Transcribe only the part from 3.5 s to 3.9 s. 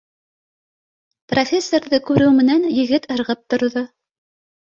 торҙо: